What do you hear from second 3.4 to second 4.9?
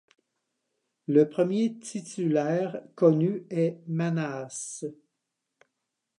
est Manasses.